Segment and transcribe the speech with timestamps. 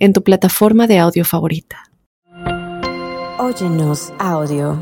[0.00, 1.84] en tu plataforma de audio favorita.
[3.38, 4.76] Óyenos audio.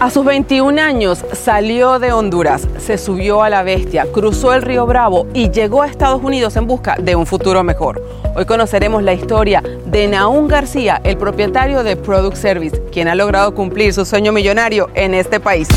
[0.00, 4.86] A sus 21 años salió de Honduras, se subió a la bestia, cruzó el río
[4.86, 8.02] Bravo y llegó a Estados Unidos en busca de un futuro mejor.
[8.34, 13.54] Hoy conoceremos la historia de Naún García, el propietario de Product Service, quien ha logrado
[13.54, 15.68] cumplir su sueño millonario en este país.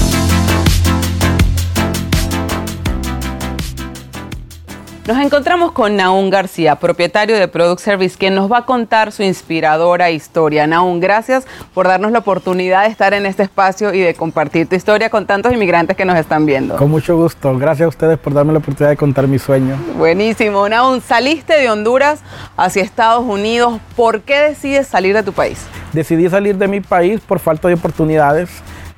[5.06, 9.22] Nos encontramos con Naún García, propietario de Product Service, quien nos va a contar su
[9.22, 10.66] inspiradora historia.
[10.66, 14.78] Naún, gracias por darnos la oportunidad de estar en este espacio y de compartir tu
[14.78, 16.78] historia con tantos inmigrantes que nos están viendo.
[16.78, 17.54] Con mucho gusto.
[17.58, 19.76] Gracias a ustedes por darme la oportunidad de contar mi sueño.
[19.98, 20.70] Buenísimo.
[20.70, 22.22] Naún, saliste de Honduras
[22.56, 23.82] hacia Estados Unidos.
[23.98, 25.66] ¿Por qué decides salir de tu país?
[25.92, 28.50] Decidí salir de mi país por falta de oportunidades.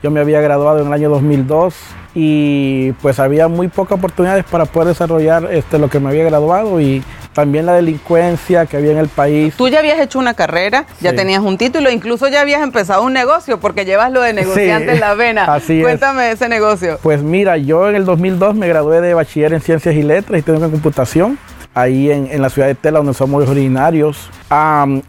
[0.04, 1.74] Yo me había graduado en el año 2002
[2.16, 6.80] y pues había muy pocas oportunidades para poder desarrollar este, lo que me había graduado
[6.80, 9.54] y también la delincuencia que había en el país.
[9.58, 13.12] Tú ya habías hecho una carrera, ya tenías un título, incluso ya habías empezado un
[13.12, 15.44] negocio porque llevas lo de negociante en la vena.
[15.54, 16.98] Así Cuéntame ese negocio.
[17.04, 20.44] Pues mira, yo en el 2002 me gradué de bachiller en ciencias y letras y
[20.44, 21.38] tengo en computación
[21.74, 24.30] ahí en, en, la ciudad de Tela, donde somos originarios.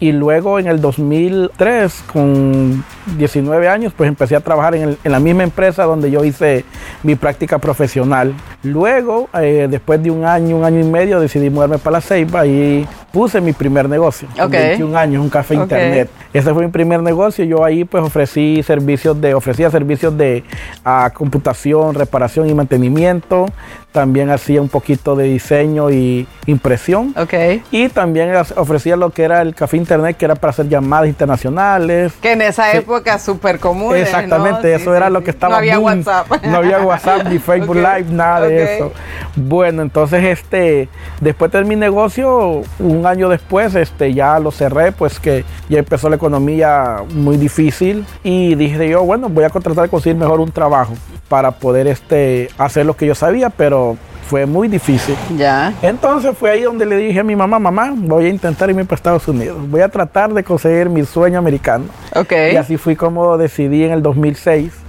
[0.01, 2.85] Y luego en el 2003, con
[3.17, 6.65] 19 años, pues empecé a trabajar en, la misma empresa donde yo hice
[7.03, 8.35] mi práctica profesional.
[8.63, 12.47] Luego, eh, después de un año, un año y medio, decidí mudarme para la Ceiba
[12.47, 14.29] y puse mi primer negocio.
[14.33, 14.69] Okay.
[14.77, 16.11] 21 años, un café internet.
[16.33, 17.45] Ese fue mi primer negocio.
[17.45, 20.45] Yo ahí pues ofrecí servicios de, ofrecía servicios de
[20.85, 23.47] uh, computación, reparación y mantenimiento.
[23.93, 27.15] También hacía un poquito de diseño y impresión.
[27.17, 27.63] Okay.
[27.71, 32.13] Y también ofrecía lo que era el café internet, que era para hacer llamadas internacionales.
[32.21, 33.97] Que en esa época súper común.
[33.97, 35.55] Exactamente, eso era lo que estaba.
[35.55, 36.27] No había WhatsApp.
[36.47, 38.93] No había WhatsApp ni Facebook Live, nada de eso.
[39.35, 40.89] Bueno, entonces este,
[41.21, 46.09] después de mi negocio, un año después, este, ya lo cerré, pues que ya empezó
[46.09, 50.53] la economía muy difícil y dije yo, bueno, voy a contratar de conseguir mejor un
[50.53, 50.95] trabajo
[51.29, 53.97] para poder este, hacer lo que yo sabía, pero
[54.29, 55.17] fue muy difícil.
[55.37, 55.73] Ya.
[55.83, 58.97] Entonces fue ahí donde le dije a mi mamá, mamá, voy a intentar irme para
[58.97, 59.57] Estados Unidos.
[59.69, 61.85] Voy a tratar de conseguir mi sueño americano.
[62.15, 62.33] Ok.
[62.53, 64.87] Y así fui como decidí en el 2006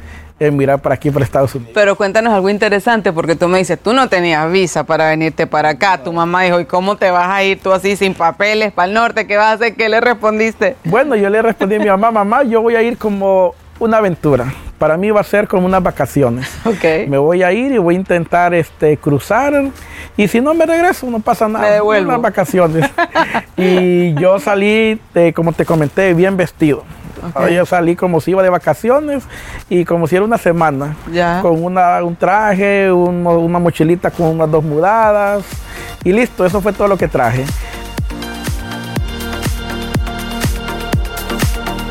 [0.51, 1.71] mirar para aquí, para Estados Unidos.
[1.73, 5.69] Pero cuéntanos algo interesante, porque tú me dices, tú no tenías visa para venirte para
[5.69, 6.03] acá.
[6.03, 8.93] Tu mamá dijo, ¿y cómo te vas a ir tú así sin papeles para el
[8.93, 9.25] norte?
[9.25, 9.75] ¿Qué vas a hacer?
[9.75, 10.75] ¿Qué le respondiste?
[10.83, 14.53] Bueno, yo le respondí a mi mamá, mamá, yo voy a ir como una aventura.
[14.77, 16.47] Para mí va a ser como unas vacaciones.
[16.67, 17.07] Okay.
[17.07, 19.53] Me voy a ir y voy a intentar este, cruzar.
[20.15, 21.65] Y si no me regreso, no pasa nada.
[21.65, 22.09] Me devuelvo.
[22.09, 22.89] Unas vacaciones.
[23.57, 26.83] y yo salí, de, como te comenté, bien vestido.
[27.29, 27.55] Okay.
[27.55, 29.23] Yo salí como si iba de vacaciones
[29.69, 30.95] y como si era una semana.
[31.11, 31.39] Ya.
[31.41, 35.43] Con una, un traje, un, una mochilita con unas dos mudadas.
[36.03, 37.45] Y listo, eso fue todo lo que traje.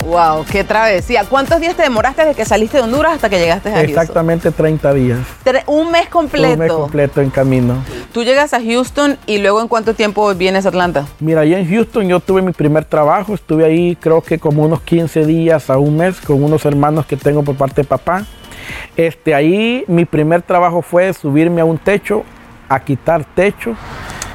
[0.07, 1.25] Wow, qué travesía.
[1.29, 3.91] ¿Cuántos días te demoraste desde que saliste de Honduras hasta que llegaste a Houston?
[3.91, 5.19] Exactamente 30 días.
[5.67, 6.53] Un mes completo.
[6.53, 7.75] Un mes completo en camino.
[8.13, 11.07] Tú llegas a Houston y luego en cuánto tiempo vienes a Atlanta?
[11.19, 14.81] Mira, ahí en Houston yo tuve mi primer trabajo, estuve ahí creo que como unos
[14.83, 18.25] 15 días a un mes con unos hermanos que tengo por parte de papá.
[18.97, 22.23] Este, ahí mi primer trabajo fue subirme a un techo,
[22.69, 23.75] a quitar techo,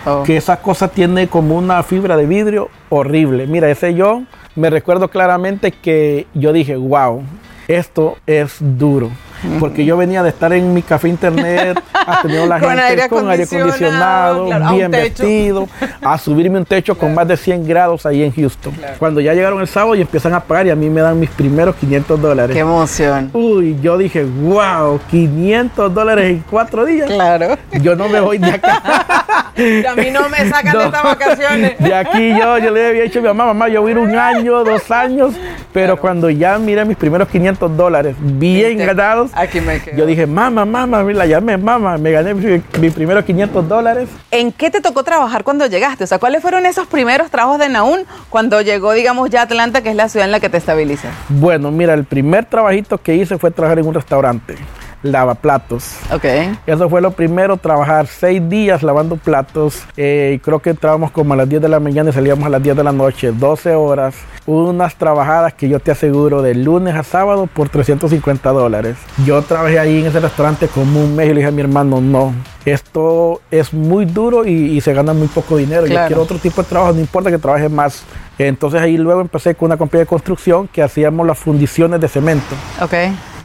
[0.05, 0.23] oh.
[0.23, 3.47] que esa cosa tiene como una fibra de vidrio horrible.
[3.47, 4.23] Mira, ese yo
[4.56, 7.23] me recuerdo claramente que yo dije, wow,
[7.67, 9.12] esto es duro.
[9.59, 13.09] Porque yo venía de estar en mi café internet, a tener la con gente aire
[13.09, 15.68] con aire acondicionado, claro, bien vestido,
[16.00, 18.71] a subirme un techo con más de 100 grados ahí en Houston.
[18.74, 18.95] Claro.
[19.00, 21.31] Cuando ya llegaron el sábado y empiezan a pagar y a mí me dan mis
[21.31, 22.53] primeros 500 dólares.
[22.53, 23.31] Qué emoción.
[23.33, 27.09] Uy, yo dije, wow, 500 dólares en cuatro días.
[27.09, 27.57] Claro.
[27.81, 29.25] Yo no me voy de acá.
[29.57, 30.80] y a mí no me sacan No.
[30.80, 31.80] de estas vacaciones.
[31.80, 33.98] De aquí yo, yo le había dicho a mi mamá, mamá, yo voy a ir
[34.00, 35.33] un año, dos años,
[35.74, 39.98] Pero cuando ya miré mis primeros 500 dólares bien ganados, Aquí me quedo.
[39.98, 44.09] yo dije, mamá, mamá, la llamé, mamá, me gané mis mis primeros 500 dólares.
[44.31, 46.03] ¿En qué te tocó trabajar cuando llegaste?
[46.03, 49.81] O sea, ¿cuáles fueron esos primeros trabajos de Naún cuando llegó, digamos, ya a Atlanta,
[49.81, 51.13] que es la ciudad en la que te estabilizas?
[51.30, 54.56] Bueno, mira, el primer trabajito que hice fue trabajar en un restaurante,
[55.03, 55.95] lavaplatos.
[56.13, 56.25] Ok.
[56.68, 59.83] Eso fue lo primero, trabajar seis días lavando platos.
[59.98, 62.62] Eh, creo que entrábamos como a las 10 de la mañana y salíamos a las
[62.63, 64.15] 10 de la noche, 12 horas.
[64.45, 68.98] Unas trabajadas que yo te aseguro de lunes a sábado por 350 dólares.
[69.25, 72.01] Yo trabajé ahí en ese restaurante como un mes y le dije a mi hermano,
[72.01, 72.33] no,
[72.65, 75.83] esto es muy duro y, y se gana muy poco dinero.
[75.86, 76.07] Yo Claro.
[76.07, 78.03] quiero otro tipo de trabajo, no importa que trabaje más.
[78.39, 82.56] Entonces ahí luego empecé con una compañía de construcción que hacíamos las fundiciones de cemento.
[82.81, 82.94] Ok.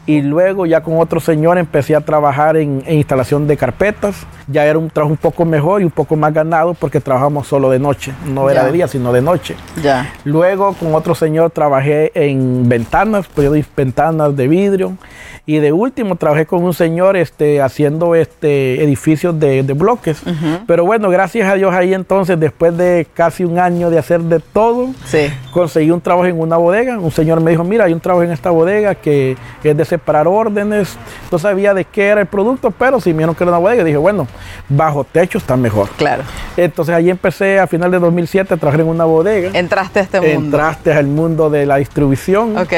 [0.06, 4.24] Y luego ya con otro señor empecé a trabajar en, en instalación de carpetas.
[4.46, 7.70] Ya era un trabajo un poco mejor y un poco más ganado porque trabajamos solo
[7.70, 8.12] de noche.
[8.24, 8.66] No era Ya.
[8.66, 9.56] de día, sino de noche.
[9.82, 10.12] Ya.
[10.24, 14.96] Luego con otro señor trabajé en ventanas, pues yo doy ventanas de vidrio.
[15.48, 20.20] Y de último trabajé con un señor este, haciendo este, edificios de, de bloques.
[20.66, 24.40] Pero bueno, gracias a Dios ahí entonces, después de casi un año de hacer de
[24.40, 25.28] todo, Sí.
[25.52, 26.98] conseguí un trabajo en una bodega.
[26.98, 30.26] Un señor me dijo, mira, hay un trabajo en esta bodega que es de separar
[30.26, 30.96] órdenes.
[31.30, 33.84] No sabía de qué era el producto, pero si me dijeron que era una bodega,
[33.84, 34.26] dije, bueno,
[34.68, 35.88] bajo techo está mejor.
[35.96, 36.24] Claro.
[36.56, 39.56] Entonces ahí empecé a final de 2007 a trabajar en una bodega.
[39.56, 40.56] Entraste a este mundo.
[40.56, 42.72] Entraste al mundo de la distribución Ok.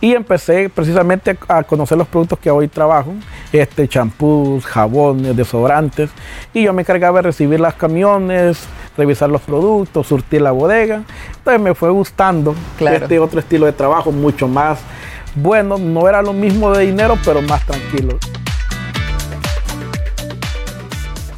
[0.00, 3.12] y empecé precisamente a conocer los productos que hoy trabajo,
[3.52, 6.10] este champús, jabones, desodorantes,
[6.52, 8.58] y yo me encargaba de recibir las camiones,
[8.96, 11.02] revisar los productos, surtir la bodega.
[11.36, 12.96] Entonces me fue gustando Claro.
[13.04, 14.78] este otro estilo de trabajo, mucho más
[15.36, 18.18] bueno, no era lo mismo de dinero, pero más tranquilo.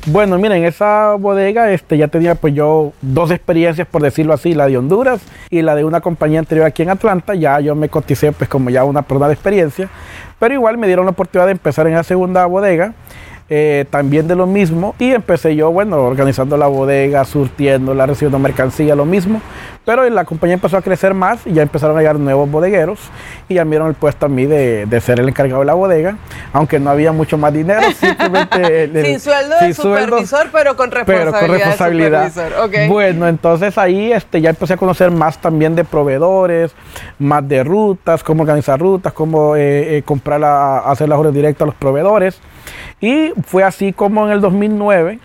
[0.06, 4.66] Bueno, miren, esa bodega este, ya tenía pues yo dos experiencias, por decirlo así, la
[4.66, 7.36] de Honduras y la de una compañía anterior aquí en Atlanta.
[7.36, 9.88] Ya yo me coticé pues como ya una persona de experiencia,
[10.40, 12.94] pero igual me dieron la oportunidad de empezar en la segunda bodega,
[13.54, 14.94] eh, también de lo mismo.
[14.98, 19.42] Y empecé yo, bueno, organizando la bodega, surtiéndola, recibiendo mercancía, lo mismo.
[19.84, 23.00] Pero la compañía empezó a crecer más y ya empezaron a llegar nuevos bodegueros
[23.48, 25.74] y ya me dieron el puesto a mí de, de ser el encargado de la
[25.74, 26.16] bodega,
[26.52, 28.84] aunque no había mucho más dinero, simplemente...
[28.84, 31.32] el- el- Sin sueldo de sin sueldo, supervisor, pero con responsabilidad.
[31.32, 32.88] pero con de responsabilidad.
[32.88, 36.72] Bueno, entonces ahí este, ya empecé a conocer más también de proveedores,
[37.18, 41.62] más de rutas, cómo organizar rutas, cómo eh, eh, comprar, la- hacer las órdenes directas
[41.62, 42.40] a los proveedores.
[43.00, 45.18] Y fue así como en el 2009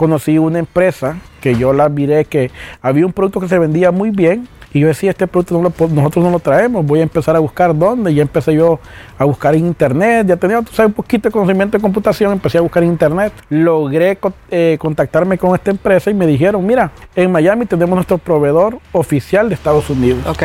[0.00, 2.50] conocí una empresa que yo la miré que
[2.80, 4.48] había un producto que se vendía muy bien.
[4.72, 7.38] Y yo decía, este producto no lo nosotros no lo traemos, voy a empezar a
[7.40, 8.14] buscar dónde.
[8.14, 8.78] Ya empecé yo
[9.18, 12.56] a buscar en internet, ya tenía tú sabes, un poquito de conocimiento de computación, empecé
[12.56, 13.32] a buscar en internet.
[13.50, 14.16] Logré
[14.50, 19.50] eh, contactarme con esta empresa y me dijeron, mira, en Miami tenemos nuestro proveedor oficial
[19.50, 20.24] de Estados Unidos.
[20.26, 20.44] Ok.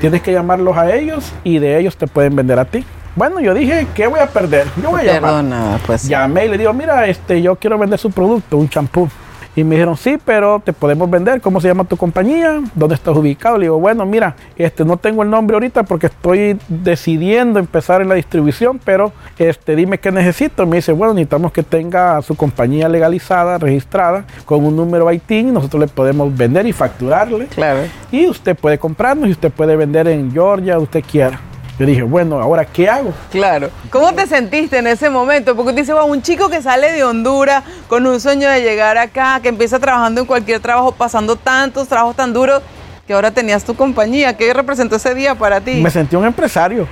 [0.00, 2.86] Tienes que llamarlos a ellos y de ellos te pueden vender a ti.
[3.16, 4.66] Bueno, yo dije, ¿qué voy a perder?
[4.82, 5.30] Yo voy a llamar.
[5.30, 6.08] Perdona, pues.
[6.08, 9.08] Llamé y le digo, mira, este, yo quiero vender su producto, un champú.
[9.56, 11.40] Y me dijeron, sí, pero te podemos vender.
[11.40, 12.60] ¿Cómo se llama tu compañía?
[12.74, 13.56] ¿Dónde estás ubicado?
[13.56, 18.08] Le digo, bueno, mira, este, no tengo el nombre ahorita porque estoy decidiendo empezar en
[18.08, 20.66] la distribución, pero este, dime qué necesito.
[20.66, 25.54] Me dice, bueno, necesitamos que tenga su compañía legalizada, registrada, con un número ITIN.
[25.54, 27.46] Nosotros le podemos vender y facturarle.
[27.46, 27.82] Claro.
[28.10, 31.38] Y usted puede comprarnos y usted puede vender en Georgia, usted quiera.
[31.78, 33.12] Yo dije, bueno, ahora, ¿qué hago?
[33.32, 33.68] Claro.
[33.90, 35.56] ¿Cómo te sentiste en ese momento?
[35.56, 38.96] Porque tú dices, wow, un chico que sale de Honduras con un sueño de llegar
[38.96, 42.62] acá, que empieza trabajando en cualquier trabajo, pasando tantos trabajos tan duros,
[43.08, 44.36] que ahora tenías tu compañía.
[44.36, 45.82] ¿Qué representó ese día para ti?
[45.82, 46.86] Me sentí un empresario.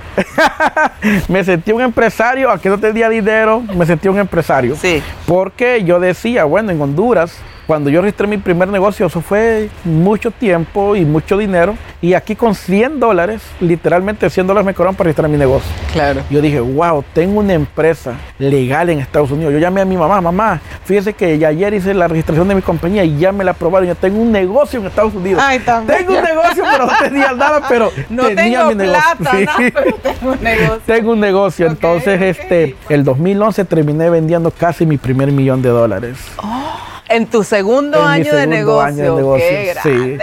[1.29, 4.75] me sentí un empresario, aunque no tenía dinero, me sentí un empresario.
[4.75, 5.01] Sí.
[5.25, 7.33] Porque yo decía, bueno, en Honduras,
[7.67, 11.75] cuando yo registré mi primer negocio, eso fue mucho tiempo y mucho dinero.
[12.01, 15.71] Y aquí con 100 dólares, literalmente 100 dólares me cobraron para registrar mi negocio.
[15.93, 16.21] Claro.
[16.29, 19.53] Yo dije, wow, tengo una empresa legal en Estados Unidos.
[19.53, 22.61] Yo llamé a mi mamá, mamá, fíjese que ya ayer hice la registración de mi
[22.61, 23.87] compañía y ya me la aprobaron.
[23.87, 25.41] Yo tengo un negocio en Estados Unidos.
[25.45, 29.01] Ay, tengo un negocio, pero no tenía nada, pero No tenía tengo mi negocio.
[29.17, 29.45] plata, Sí.
[29.45, 29.71] ¿no?
[29.73, 30.81] Pero tengo un negocio.
[30.85, 36.17] Tengo un negocio, entonces este, el 2011 terminé vendiendo casi mi primer millón de dólares.
[37.09, 38.81] En tu segundo, En año, de negocio.
[38.81, 40.17] año de negocio, Qué sí.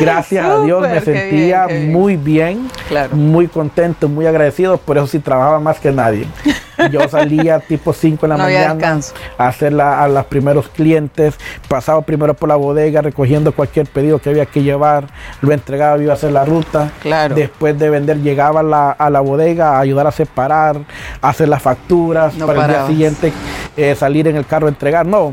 [0.00, 1.92] Gracias a Dios me bien, sentía bien.
[1.92, 3.14] muy bien, Claro.
[3.16, 6.26] muy contento, muy agradecido, por eso sí trabajaba más que nadie.
[6.90, 9.00] Yo salía tipo 5 en la No mañana
[9.38, 11.36] a hacer la- a los primeros clientes,
[11.68, 15.06] pasaba primero por la bodega recogiendo cualquier pedido que había que llevar,
[15.40, 16.90] lo entregaba, iba a hacer la ruta.
[17.00, 17.34] Claro.
[17.34, 20.76] Después de vender llegaba a la, a la bodega a ayudar a separar,
[21.22, 22.90] a hacer las facturas, No para parabas.
[22.90, 23.32] el día siguiente
[23.78, 25.06] eh, salir en el carro a entregar.
[25.06, 25.32] No,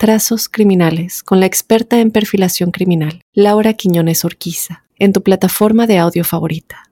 [0.00, 5.98] Trazos Criminales con la experta en perfilación criminal, Laura Quiñones Orquiza en tu plataforma de
[5.98, 6.84] audio favorita.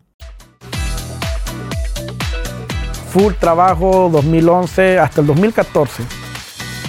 [3.12, 6.02] Full trabajo 2011 hasta el 2014.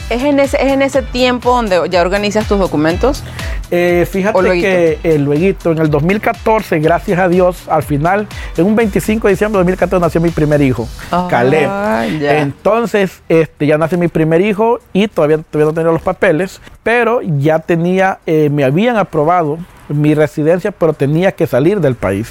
[0.09, 3.23] ¿Es en, ese, ¿Es en ese tiempo donde ya organizas tus documentos?
[3.69, 8.75] Eh, fíjate que eh, luego, en el 2014, gracias a Dios, al final, en un
[8.75, 10.87] 25 de diciembre de 2014 nació mi primer hijo,
[11.29, 11.69] Caleb.
[12.21, 17.21] Entonces, este, ya nace mi primer hijo y todavía, todavía no tenía los papeles, pero
[17.21, 19.57] ya tenía, eh, me habían aprobado
[19.89, 22.29] mi residencia, pero tenía que salir del país.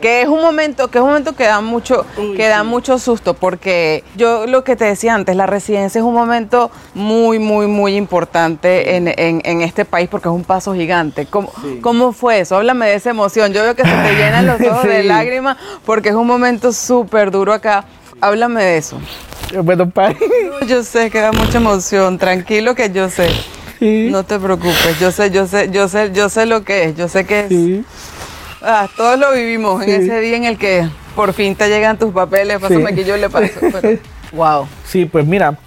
[0.00, 2.06] Que es un momento, que es un momento que da mucho,
[2.36, 6.14] que da mucho susto, porque yo lo que te decía antes, la residencia es un
[6.14, 11.26] momento muy, muy, muy importante en, en, este país porque es un paso gigante.
[11.26, 12.56] ¿Cómo, ¿Cómo, fue eso?
[12.56, 13.52] Háblame de esa emoción.
[13.52, 17.30] Yo veo que se te llenan los ojos de lágrimas porque es un momento súper
[17.30, 17.84] duro acá.
[18.20, 19.00] Háblame de eso.
[19.64, 20.16] Bueno, pai.
[20.66, 23.28] Yo sé que da mucha emoción, tranquilo que yo sé.
[23.82, 27.08] No te preocupes, yo sé, yo sé, yo sé, yo sé lo que es, yo
[27.08, 27.84] sé que es.
[28.62, 32.12] Ah, todos lo vivimos en ese día en el que por fin te llegan tus
[32.12, 33.60] papeles, pásame que yo le paso.
[34.32, 34.66] wow.
[34.86, 35.58] Sí, pues mira,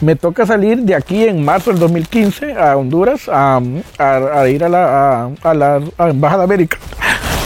[0.00, 3.60] me toca salir de aquí en marzo del 2015 a Honduras a,
[4.48, 6.78] ir a la, a, la Embajada América.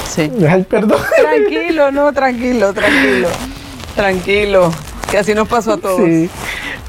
[0.08, 0.30] Sí.
[0.48, 1.00] Ay, perdón.
[1.16, 3.28] Tranquilo, no, tranquilo, tranquilo.
[3.94, 4.72] Tranquilo.
[5.10, 6.00] Que así nos pasó a todos.
[6.00, 6.28] Sí.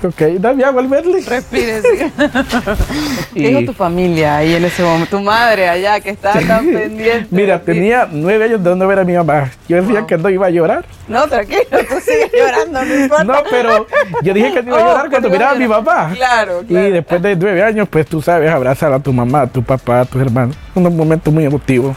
[0.04, 1.22] Ok, dame agua al verle.
[1.22, 1.88] Respire, sí.
[3.34, 5.18] ¿Qué dijo tu familia ahí en ese momento?
[5.18, 7.28] Tu madre allá que estaba tan pendiente.
[7.32, 9.52] Mira, tenía nueve años de no ver a mi mamá.
[9.70, 10.84] Yo decía que no iba a llorar.
[11.08, 13.24] No, tranquilo, tú sigues llorando, no importa.
[13.24, 13.88] No, pero
[14.22, 16.12] yo dije que no iba a oh, llorar cuando miraba a mi papá.
[16.14, 16.88] Claro, claro.
[16.88, 20.02] Y después de nueve años, pues tú sabes, abrazar a tu mamá, a tu papá,
[20.02, 20.58] a tus hermanos.
[20.76, 21.96] Un momento muy emotivo.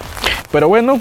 [0.52, 1.00] Pero bueno,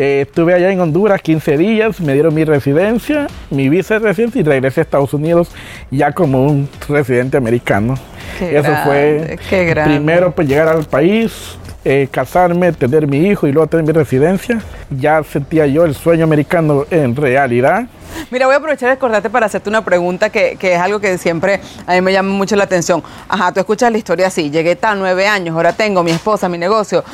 [0.00, 4.40] eh, estuve allá en Honduras 15 días, me dieron mi residencia, mi visa de residencia
[4.40, 5.50] y regresé a Estados Unidos
[5.90, 7.96] ya como un residente americano.
[8.40, 9.38] Eso fue
[9.84, 14.62] primero pues llegar al país, eh, casarme, tener mi hijo y luego tener mi residencia.
[14.88, 17.84] Ya sentía yo el sueño americano en realidad.
[18.30, 21.18] Mira, voy a aprovechar de acordarte para hacerte una pregunta que, que, es algo que
[21.18, 23.02] siempre a mí me llama mucho la atención.
[23.28, 26.56] Ajá, tú escuchas la historia así, llegué tan nueve años, ahora tengo mi esposa, mi
[26.56, 27.04] negocio.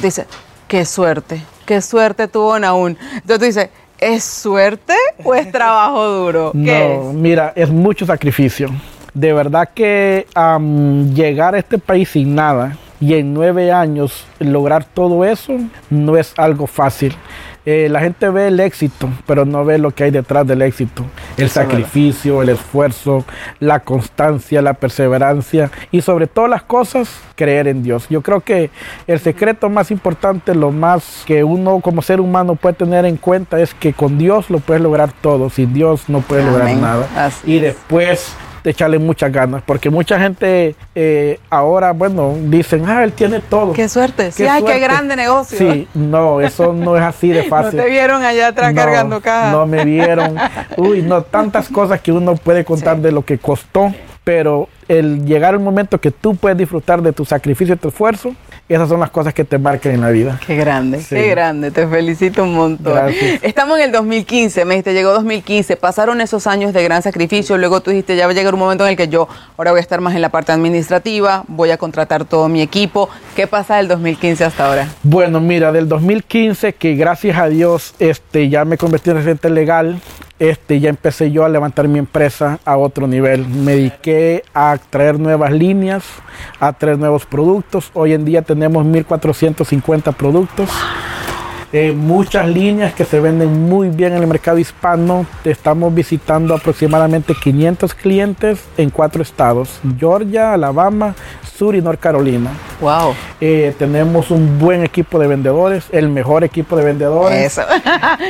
[0.00, 0.26] Dice,
[0.68, 2.96] qué suerte qué suerte tuvo Naún.
[3.14, 3.68] Entonces tú dices,
[3.98, 6.50] ¿es suerte o es trabajo duro?
[6.54, 8.70] no, mira, es mucho sacrificio.
[9.12, 10.26] De verdad que
[11.14, 15.54] llegar a este país sin nada y en nueve años lograr todo eso
[15.90, 17.14] no es algo fácil.
[17.68, 21.04] Eh, la gente ve el éxito, pero no ve lo que hay detrás del éxito.
[21.36, 23.24] El sacrificio, el esfuerzo,
[23.58, 28.06] la constancia, la perseverancia y sobre todas las cosas, creer en Dios.
[28.08, 28.70] Yo creo que
[29.08, 33.60] el secreto más importante, lo más que uno como ser humano puede tener en cuenta
[33.60, 37.08] es que con Dios lo puedes lograr todo, sin Dios no puedes lograr nada.
[37.44, 38.32] y después
[38.70, 43.72] echarle muchas ganas, porque mucha gente eh, ahora, bueno, dicen, ah, él tiene todo.
[43.72, 45.58] Qué suerte, qué sí, ay, qué grande negocio.
[45.58, 47.76] Sí, no, eso no es así de fácil.
[47.76, 49.52] no te vieron allá atrás cargando cajas.
[49.52, 50.36] No me vieron.
[50.76, 53.92] Uy, no, tantas cosas que uno puede contar de lo que costó,
[54.24, 58.34] pero el llegar al momento que tú puedes disfrutar de tu sacrificio y tu esfuerzo,
[58.68, 60.40] esas son las cosas que te marcan en la vida.
[60.44, 62.98] Qué grande, qué grande, te felicito un montón.
[63.42, 67.80] Estamos en el 2015, me dijiste, llegó 2015, pasaron esos años de gran sacrificio, luego
[67.80, 69.82] tú dijiste, ya va a llegar un momento en el que yo ahora voy a
[69.82, 73.08] estar más en la parte administrativa, voy a contratar todo mi equipo.
[73.34, 74.88] ¿Qué pasa del 2015 hasta ahora?
[75.02, 80.00] Bueno, mira, del 2015, que gracias a Dios este, ya me convertí en residente legal,
[80.38, 83.46] este, ya empecé yo a levantar mi empresa a otro nivel.
[83.48, 86.04] Me dediqué a traer nuevas líneas,
[86.60, 87.90] a traer nuevos productos.
[87.94, 90.70] Hoy en día tenemos 1.450 productos.
[91.72, 95.26] Eh, muchas líneas que se venden muy bien en el mercado hispano.
[95.44, 101.14] Estamos visitando aproximadamente 500 clientes en cuatro estados: Georgia, Alabama,
[101.56, 102.50] Sur y North Carolina.
[102.80, 103.14] Wow.
[103.40, 107.58] Eh, tenemos un buen equipo de vendedores, el mejor equipo de vendedores.
[107.58, 107.62] Eso.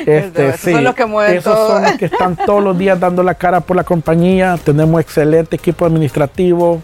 [0.06, 3.22] Este, esos son los que mueven Esos son los que están todos los días dando
[3.22, 4.56] la cara por la compañía.
[4.62, 6.82] Tenemos excelente equipo administrativo.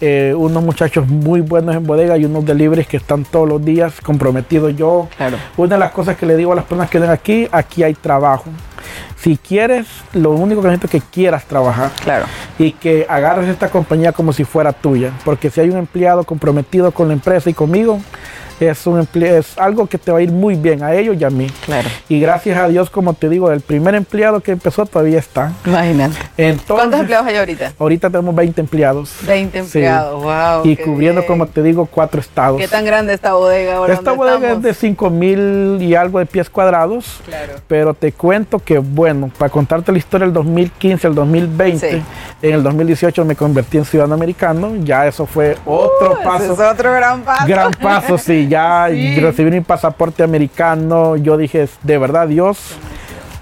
[0.00, 4.00] Eh, unos muchachos muy buenos en bodega y unos deliveries que están todos los días
[4.00, 4.74] comprometidos.
[4.76, 5.08] Yo,
[5.56, 7.94] una de las cosas que le digo a las personas que ven aquí, aquí hay
[7.94, 8.44] trabajo.
[9.24, 11.90] Si quieres, lo único que necesito es que quieras trabajar.
[12.02, 12.26] Claro.
[12.58, 15.12] Y que agarres esta compañía como si fuera tuya.
[15.24, 18.00] Porque si hay un empleado comprometido con la empresa y conmigo,
[18.60, 21.30] es, un es algo que te va a ir muy bien a ellos y a
[21.30, 21.46] mí.
[21.64, 21.88] Claro.
[22.08, 25.52] Y gracias a Dios, como te digo, el primer empleado que empezó todavía está.
[25.64, 26.16] Imagínate.
[26.66, 27.72] ¿Cuántos empleados hay ahorita?
[27.78, 29.14] Ahorita tenemos 20 empleados.
[29.26, 30.64] 20 empleados, wow.
[30.64, 32.60] Y cubriendo, como te digo, cuatro estados.
[32.60, 33.94] ¿Qué tan grande esta bodega ahora?
[33.94, 37.20] Esta bodega es de 5 mil y algo de pies cuadrados.
[37.24, 37.54] Claro.
[37.68, 42.02] Pero te cuento que, bueno, para contarte la historia del 2015 al 2020,
[42.42, 44.76] en el 2018 me convertí en ciudadano americano.
[44.76, 46.52] Ya eso fue otro uh, paso.
[46.52, 47.46] es otro gran paso.
[47.46, 48.43] Gran paso, sí.
[48.48, 51.16] Ya recibí mi pasaporte americano.
[51.16, 52.58] Yo dije, de verdad, Dios,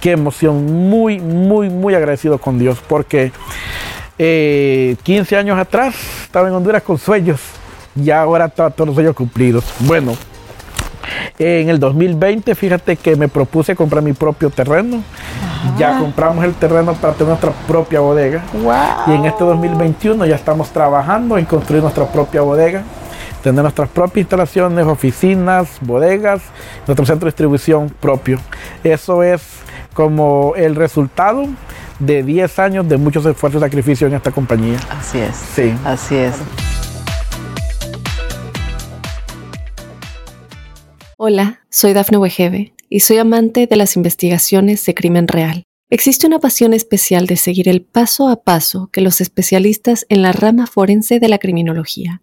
[0.00, 0.88] qué emoción.
[0.88, 2.78] Muy, muy, muy agradecido con Dios.
[2.86, 3.32] Porque
[4.16, 7.40] 15 eh, años atrás estaba en Honduras con sueños.
[7.94, 9.64] Y ahora todos los sueños cumplidos.
[9.80, 10.16] Bueno,
[11.38, 15.02] en el 2020, fíjate que me propuse comprar mi propio terreno.
[15.78, 18.42] Ya compramos el terreno para tener nuestra propia bodega.
[19.06, 22.82] Y en este 2021 ya estamos trabajando en construir nuestra propia bodega
[23.42, 26.42] tener nuestras propias instalaciones, oficinas, bodegas,
[26.86, 28.38] nuestro centro de distribución propio.
[28.84, 29.42] Eso es
[29.94, 31.46] como el resultado
[31.98, 34.78] de 10 años de muchos esfuerzos y sacrificios en esta compañía.
[34.90, 35.36] Así es.
[35.36, 35.74] Sí.
[35.84, 36.34] Así es.
[41.16, 45.64] Hola, soy Dafne Wegebe y soy amante de las investigaciones de crimen real.
[45.88, 50.32] Existe una pasión especial de seguir el paso a paso que los especialistas en la
[50.32, 52.22] rama forense de la criminología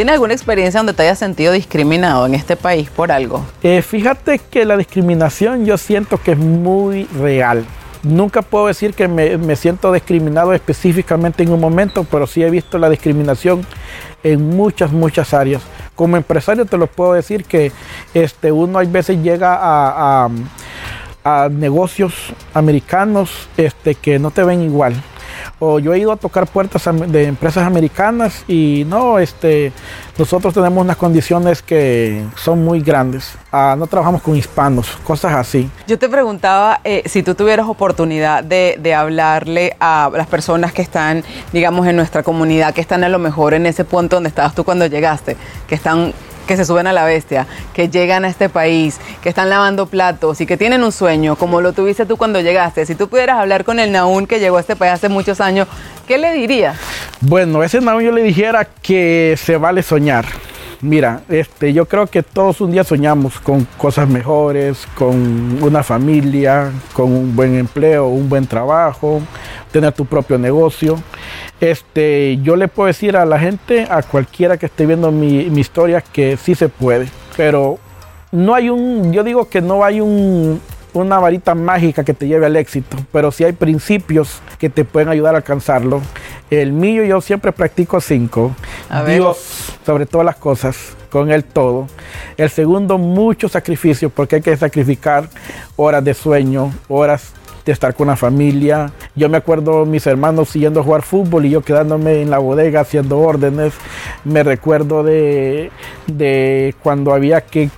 [0.00, 3.44] ¿Tienes alguna experiencia donde te hayas sentido discriminado en este país por algo?
[3.62, 7.66] Eh, fíjate que la discriminación yo siento que es muy real.
[8.02, 12.78] Nunca puedo decir que me, siento discriminado específicamente en un momento, pero sí he visto
[12.78, 13.66] la discriminación
[14.22, 15.60] en muchas, muchas áreas.
[15.94, 17.70] Como empresario te lo puedo decir que
[18.14, 20.30] este, uno a veces llega a
[21.24, 22.14] a negocios
[22.54, 24.94] americanos este, que no te ven igual.
[25.60, 29.72] O yo he ido a tocar puertas de empresas americanas y no, este,
[30.18, 33.34] nosotros tenemos unas condiciones que son muy grandes.
[33.52, 35.70] Ah, no trabajamos con hispanos, cosas así.
[35.86, 40.82] Yo te preguntaba eh, si tú tuvieras oportunidad de, de, hablarle a las personas que
[40.82, 44.54] están, digamos, en nuestra comunidad, que están a lo mejor en ese punto donde estabas
[44.54, 45.36] tú cuando llegaste,
[45.68, 46.12] que están
[46.46, 50.40] que se suben a la bestia, que llegan a este país, que están lavando platos
[50.40, 52.86] y que tienen un sueño, como lo tuviste tú cuando llegaste.
[52.86, 55.68] Si tú pudieras hablar con el Naún que llegó a este país hace muchos años,
[56.06, 56.76] ¿qué le dirías?
[57.20, 60.26] Bueno, ese Naún yo le dijera que se vale soñar.
[60.82, 66.72] Mira, este, yo creo que todos un día soñamos con cosas mejores, con una familia,
[66.94, 69.20] con un buen empleo, un buen trabajo,
[69.70, 70.98] tener tu propio negocio.
[71.60, 76.00] Este, yo le puedo decir a la gente, a cualquiera que esté viendo mi, historia,
[76.00, 77.08] que sí se puede.
[77.36, 77.78] Pero
[78.32, 80.60] no hay un, yo digo que no hay un,
[80.94, 85.10] una varita mágica que te lleve al éxito, pero sí hay principios que te pueden
[85.10, 86.00] ayudar a alcanzarlo.
[86.50, 88.56] El mío yo siempre practico cinco.
[89.06, 91.88] Dios sobre todas las cosas, con el todo.
[92.38, 95.28] El segundo, mucho sacrificio, porque hay que sacrificar
[95.76, 98.92] horas de sueño, horas de estar con la familia.
[99.14, 102.80] Yo me acuerdo mis hermanos siguiendo a jugar fútbol y yo quedándome en la bodega
[102.80, 103.74] haciendo órdenes.
[104.24, 105.70] Me recuerdo de,
[106.06, 107.70] de cuando había que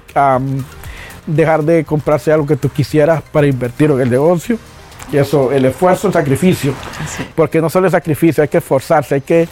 [1.26, 4.58] dejar de comprarse algo que tú quisieras para invertir en el negocio.
[5.12, 6.72] Y eso, el esfuerzo, el sacrificio.
[7.34, 9.46] Porque no solo el sacrificio, hay que esforzarse, hay que...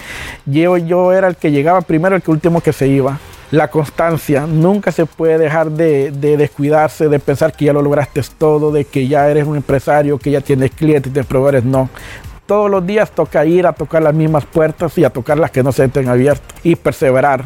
[0.46, 3.18] Yo, yo era el que llegaba primero, el que último que se iba
[3.50, 4.46] la constancia.
[4.46, 9.08] Nunca se puede dejar de, descuidarse, de pensar que ya lo lograste todo, de que
[9.08, 11.64] ya eres un empresario, que ya tienes clientes te proveedores.
[11.64, 11.88] No.
[12.46, 15.62] Todos los días toca ir a tocar las mismas puertas y a tocar las que
[15.62, 17.44] no se estén abiertas y perseverar.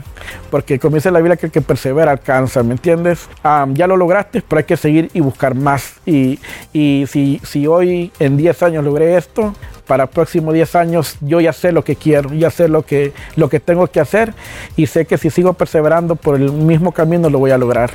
[0.51, 3.29] Porque comienza la Biblia que el que persevera alcanza, ¿me entiendes?
[3.75, 5.97] ya lo lograste, pero hay que seguir y buscar más.
[6.07, 6.38] Y,
[6.73, 9.53] y si, si hoy en 10 años logré esto,
[9.87, 13.49] para próximos 10 años yo ya sé lo que quiero, ya sé lo que, lo
[13.49, 14.35] que tengo que hacer
[14.77, 17.90] y sé que si sigo perseverando por el mismo camino lo voy a lograr.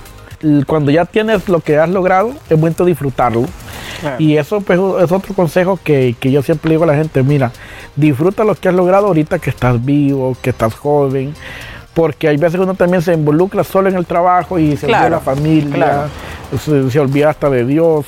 [0.67, 3.45] Cuando ya tienes lo que has logrado, es bueno disfrutarlo.
[4.17, 7.51] Y eso pues, es otro consejo que, que, yo siempre digo a la gente, mira,
[7.97, 11.33] disfruta lo que has logrado ahorita que estás vivo, que estás joven,
[11.93, 15.03] porque hay veces que uno también se involucra solo en el trabajo y se olvida
[15.03, 16.07] de la familia,
[16.57, 18.05] se, se olvida hasta de Dios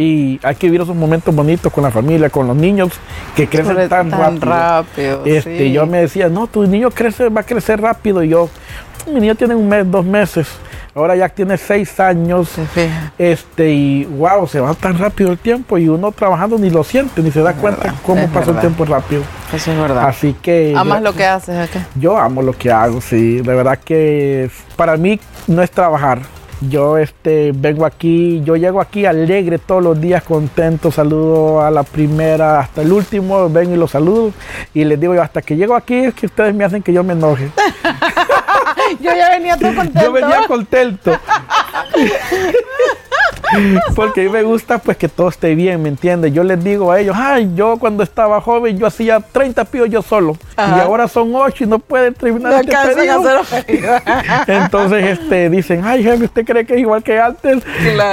[0.00, 2.90] y hay que vivir esos momentos bonitos con la familia, con los niños
[3.36, 5.22] que crecen tan, rápido.
[5.26, 8.22] este, Yo me decía, no, tu niño crece, va a crecer rápido.
[8.22, 8.48] Y yo,
[9.12, 10.48] mi niño tiene un mes, dos meses.
[10.94, 12.50] Ahora ya tiene seis años.
[13.18, 17.20] Este, y wow, se va tan rápido el tiempo y uno trabajando ni lo siente,
[17.20, 19.22] ni se da cuenta cómo pasa el tiempo rápido.
[19.52, 20.08] Eso es verdad.
[20.08, 20.72] Así que.
[20.74, 21.86] ¿Amas lo que haces acá?
[21.94, 23.42] Yo amo lo que hago, sí.
[23.42, 26.22] De verdad que para mí no es trabajar
[26.60, 31.82] yo este, vengo aquí, yo llego aquí alegre todos los días, contento, saludo a la
[31.82, 34.32] primera hasta el último, vengo y los saludo
[34.74, 37.02] y les digo yo, hasta que llego aquí es que ustedes me hacen que yo
[37.02, 37.50] me enoje.
[39.00, 40.00] yo ya venía todo contento.
[40.04, 41.12] Yo venía contento.
[43.94, 46.32] Porque a mí me gusta pues que todo esté bien, ¿me entiendes?
[46.32, 50.02] Yo les digo a ellos, ay, yo cuando estaba joven yo hacía 30 píos yo
[50.02, 50.36] solo.
[50.56, 53.42] Y ahora son 8 y no pueden terminar no este pedido.
[54.46, 57.62] Entonces este, dicen, ay, jefe, ¿usted cree que es igual que antes?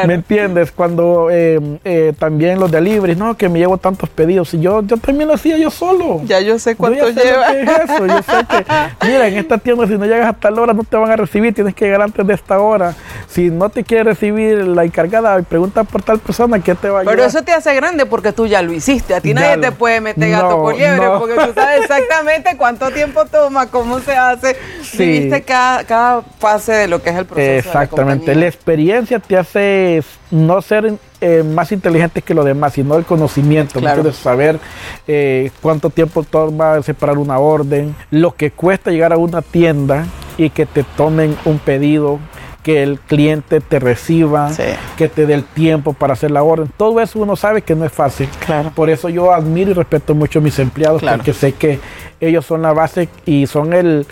[0.06, 0.72] ¿Me entiendes?
[0.72, 4.54] Cuando eh, eh, también los deliveries, no, que me llevo tantos pedidos.
[4.54, 6.22] Y yo, yo también lo hacía yo solo.
[6.26, 7.54] Ya yo sé cuánto lleva.
[7.54, 8.66] Yo sé que,
[9.08, 11.54] mira, en esta tienda si no llegas hasta la hora no te van a recibir,
[11.54, 12.96] tienes que llegar antes de esta hora.
[13.38, 17.04] Si no te quiere recibir la encargada pregunta por tal persona, ¿qué te va a
[17.04, 19.14] Pero eso te hace grande porque tú ya lo hiciste.
[19.14, 23.26] A ti nadie te puede meter gato por liebre porque tú sabes exactamente cuánto tiempo
[23.26, 24.58] toma, cómo se hace.
[24.98, 27.68] Viviste cada, fase de lo que es el proceso.
[27.68, 28.34] Exactamente.
[28.34, 33.80] la, experiencia te hace no ser eh, más inteligente que lo demás, sino el conocimiento,
[33.80, 34.60] de saber
[35.08, 40.08] eh, cuánto tiempo toma separar una orden, lo que cuesta llegar a una tienda
[40.40, 42.20] y que te tomen un pedido
[42.68, 44.52] que el cliente te reciba,
[44.98, 46.70] que te dé el tiempo para hacer la orden.
[46.76, 48.28] Todo eso uno sabe que no es fácil.
[48.46, 48.74] Claro.
[48.76, 51.80] Por eso yo admiro y respeto mucho a mis empleados, porque sé que
[52.20, 54.06] ellos son la base y son el,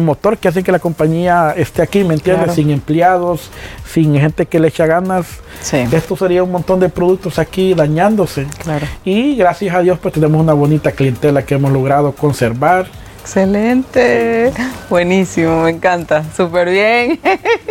[0.00, 2.56] motor que hace que la compañía esté aquí, ¿me entiendes?
[2.56, 3.48] Sin empleados,
[3.86, 5.38] sin gente que le echa ganas.
[5.70, 8.44] Esto sería un montón de productos aquí dañándose.
[8.60, 8.88] Claro.
[9.04, 12.88] Y gracias a Dios pues tenemos una bonita clientela que hemos logrado conservar
[13.20, 14.50] Excelente,
[14.88, 17.20] buenísimo, me encanta, súper bien.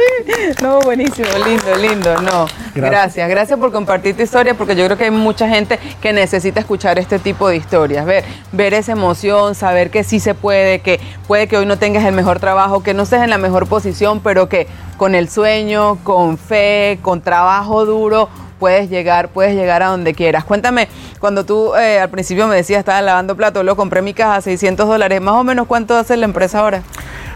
[0.61, 2.45] no, buenísimo, lindo, lindo, no.
[2.75, 3.27] Gracias.
[3.27, 3.59] gracias.
[3.59, 7.17] por compartir tu historia, porque yo creo que hay mucha gente que necesita escuchar este
[7.17, 11.57] tipo de historias, ver, ver esa emoción, saber que sí se puede, que puede que
[11.57, 14.67] hoy no tengas el mejor trabajo, que no estés en la mejor posición, pero que
[14.97, 20.43] con el sueño, con fe, con trabajo duro, puedes llegar, puedes llegar a donde quieras.
[20.43, 20.87] Cuéntame,
[21.19, 24.41] cuando tú eh, al principio me decías, estaba lavando plato, lo compré mi caja a
[24.41, 26.83] 600 dólares, más o menos cuánto hace la empresa ahora.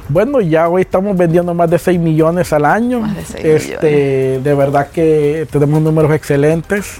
[0.09, 2.99] Bueno, ya hoy estamos vendiendo más de 6 millones al año.
[2.99, 6.99] Más de 6 este, De verdad que tenemos números excelentes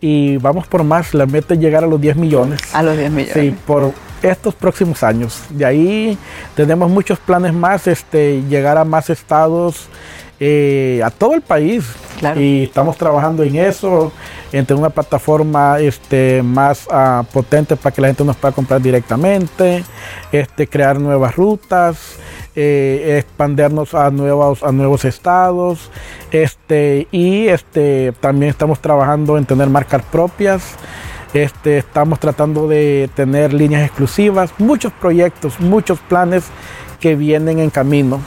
[0.00, 1.14] y vamos por más.
[1.14, 2.60] La meta es llegar a los 10 millones.
[2.74, 3.34] A los 10 millones.
[3.34, 5.42] Sí, por estos próximos años.
[5.50, 6.18] De ahí
[6.54, 9.86] tenemos muchos planes más, este, llegar a más estados,
[10.44, 11.84] eh, a todo el país.
[12.36, 14.12] Y estamos trabajando en eso,
[14.52, 18.80] en tener una plataforma este, más uh, potente para que la gente nos pueda comprar
[18.80, 19.84] directamente,
[20.32, 22.16] este, crear nuevas rutas,
[22.56, 25.90] eh, expandernos a nuevos, a nuevos estados.
[26.32, 30.74] Este, y este, también estamos trabajando en tener marcas propias.
[31.34, 36.44] Este, estamos tratando de tener líneas exclusivas, muchos proyectos, muchos planes
[37.00, 38.20] que vienen en camino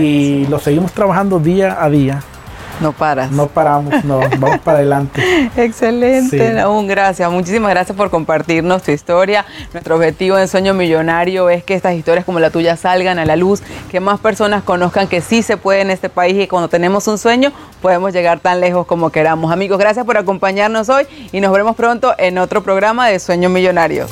[0.00, 2.22] y lo seguimos trabajando día a día.
[2.80, 3.32] No paras.
[3.32, 5.50] No paramos, no, vamos para adelante.
[5.56, 7.28] Excelente, aún gracias.
[7.30, 9.44] Muchísimas gracias por compartirnos tu historia.
[9.72, 13.34] Nuestro objetivo en Sueño Millonario es que estas historias como la tuya salgan a la
[13.34, 17.08] luz, que más personas conozcan que sí se puede en este país y cuando tenemos
[17.08, 19.50] un sueño podemos llegar tan lejos como queramos.
[19.52, 24.06] Amigos, gracias por acompañarnos hoy y nos veremos pronto en otro programa de Sueño Millonario.